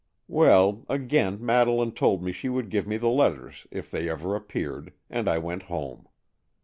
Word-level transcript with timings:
Well, 0.27 0.83
again 0.89 1.45
Madeleine 1.45 1.91
told 1.91 2.23
me 2.23 2.31
she 2.31 2.49
would 2.49 2.71
give 2.71 2.87
me 2.87 2.97
the 2.97 3.07
letters 3.07 3.67
if 3.69 3.91
they 3.91 4.09
ever 4.09 4.35
appeared, 4.35 4.93
and 5.11 5.27
I 5.29 5.37
went 5.37 5.61
home. 5.69 6.07